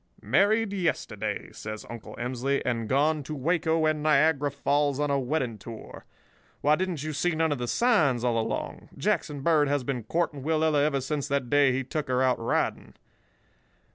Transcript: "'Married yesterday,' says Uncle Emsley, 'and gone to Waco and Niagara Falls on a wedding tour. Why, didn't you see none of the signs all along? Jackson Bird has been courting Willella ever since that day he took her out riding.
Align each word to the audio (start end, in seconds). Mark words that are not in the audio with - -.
"'Married 0.23 0.73
yesterday,' 0.73 1.51
says 1.51 1.85
Uncle 1.87 2.15
Emsley, 2.15 2.59
'and 2.65 2.89
gone 2.89 3.21
to 3.21 3.35
Waco 3.35 3.85
and 3.85 4.01
Niagara 4.01 4.49
Falls 4.49 4.99
on 4.99 5.11
a 5.11 5.19
wedding 5.19 5.59
tour. 5.59 6.05
Why, 6.61 6.75
didn't 6.75 7.03
you 7.03 7.13
see 7.13 7.35
none 7.35 7.51
of 7.51 7.59
the 7.59 7.67
signs 7.67 8.23
all 8.23 8.39
along? 8.39 8.89
Jackson 8.97 9.41
Bird 9.41 9.67
has 9.67 9.83
been 9.83 10.01
courting 10.05 10.41
Willella 10.41 10.83
ever 10.83 11.01
since 11.01 11.27
that 11.27 11.51
day 11.51 11.71
he 11.71 11.83
took 11.83 12.07
her 12.07 12.23
out 12.23 12.39
riding. 12.39 12.95